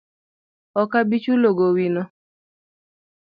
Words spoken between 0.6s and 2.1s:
Ok abi chulo gowi no